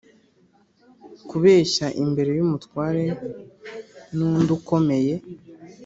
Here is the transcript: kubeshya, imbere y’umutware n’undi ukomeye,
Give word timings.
kubeshya, 1.29 1.85
imbere 2.03 2.31
y’umutware 2.37 3.03
n’undi 4.15 4.49
ukomeye, 4.57 5.13